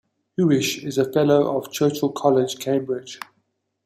Hewish 0.35 0.83
is 0.83 0.97
a 0.97 1.11
fellow 1.13 1.55
of 1.55 1.71
Churchill 1.71 2.09
College, 2.09 2.57
Cambridge. 2.57 3.19